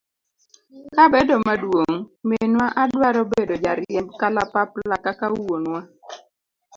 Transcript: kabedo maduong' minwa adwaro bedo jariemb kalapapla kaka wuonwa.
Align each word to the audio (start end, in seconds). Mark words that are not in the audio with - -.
kabedo 0.95 1.35
maduong' 1.47 2.05
minwa 2.27 2.67
adwaro 2.83 3.21
bedo 3.31 3.53
jariemb 3.63 4.09
kalapapla 4.19 4.95
kaka 5.05 5.27
wuonwa. 5.35 5.79